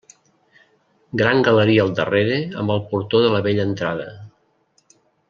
[1.21, 4.09] Gran galeria al darrere amb el portó de la vella entrada.